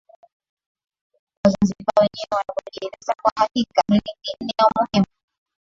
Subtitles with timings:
[1.43, 5.07] Wazanzibari wenyewe wanavyojieleza kwa hakika hili ni eneo muhimu